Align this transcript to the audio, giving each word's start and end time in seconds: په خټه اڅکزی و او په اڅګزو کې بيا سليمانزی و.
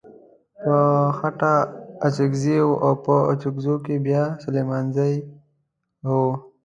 په 0.61 0.75
خټه 1.17 1.55
اڅکزی 2.05 2.57
و 2.67 2.71
او 2.85 2.91
په 3.05 3.15
اڅګزو 3.31 3.75
کې 3.85 3.95
بيا 4.05 4.23
سليمانزی 4.43 5.15
و. 6.07 6.09